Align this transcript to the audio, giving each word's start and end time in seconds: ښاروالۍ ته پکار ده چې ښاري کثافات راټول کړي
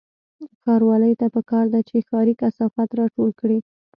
ښاروالۍ 0.61 1.13
ته 1.19 1.25
پکار 1.35 1.65
ده 1.73 1.79
چې 1.89 2.05
ښاري 2.07 2.33
کثافات 2.41 2.89
راټول 2.99 3.29
کړي 3.39 3.59